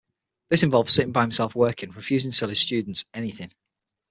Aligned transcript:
This 0.49 0.63
involved 0.63 0.89
sitting 0.89 1.11
by 1.11 1.21
himself 1.21 1.53
working, 1.53 1.91
refusing 1.91 2.31
to 2.31 2.39
tell 2.39 2.49
his 2.49 2.57
students 2.59 3.05
anything. 3.13 3.51